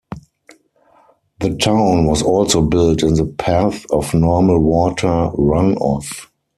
The 1.41 1.55
town 1.57 2.07
was 2.07 2.23
also 2.23 2.63
built 2.63 3.03
in 3.03 3.13
the 3.13 3.27
path 3.27 3.85
of 3.91 4.15
normal 4.15 4.57
water 4.57 5.29
runoff. 5.37 6.25